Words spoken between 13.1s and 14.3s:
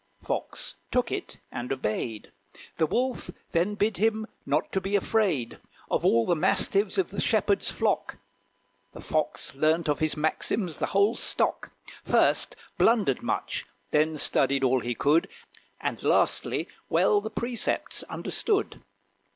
much, then